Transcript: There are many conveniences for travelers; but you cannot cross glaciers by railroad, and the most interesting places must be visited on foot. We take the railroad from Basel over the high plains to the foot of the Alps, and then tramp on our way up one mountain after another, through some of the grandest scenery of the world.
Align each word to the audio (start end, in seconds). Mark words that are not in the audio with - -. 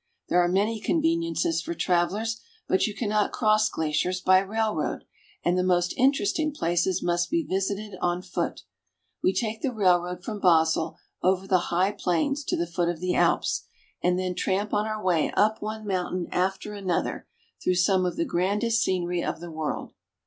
There 0.29 0.41
are 0.43 0.47
many 0.47 0.79
conveniences 0.79 1.61
for 1.61 1.75
travelers; 1.75 2.41
but 2.67 2.87
you 2.87 2.95
cannot 2.95 3.31
cross 3.31 3.69
glaciers 3.69 4.19
by 4.19 4.39
railroad, 4.39 5.03
and 5.45 5.55
the 5.55 5.63
most 5.63 5.93
interesting 5.95 6.51
places 6.55 7.03
must 7.03 7.29
be 7.29 7.43
visited 7.45 7.95
on 8.01 8.23
foot. 8.23 8.61
We 9.21 9.31
take 9.31 9.61
the 9.61 9.71
railroad 9.71 10.23
from 10.23 10.39
Basel 10.39 10.97
over 11.21 11.45
the 11.45 11.67
high 11.69 11.91
plains 11.91 12.43
to 12.45 12.57
the 12.57 12.65
foot 12.65 12.89
of 12.89 12.99
the 12.99 13.13
Alps, 13.13 13.65
and 14.01 14.17
then 14.17 14.33
tramp 14.33 14.73
on 14.73 14.87
our 14.87 15.03
way 15.03 15.29
up 15.33 15.61
one 15.61 15.85
mountain 15.85 16.27
after 16.31 16.73
another, 16.73 17.27
through 17.63 17.75
some 17.75 18.03
of 18.03 18.15
the 18.15 18.25
grandest 18.25 18.81
scenery 18.81 19.23
of 19.23 19.39
the 19.39 19.51
world. 19.51 19.93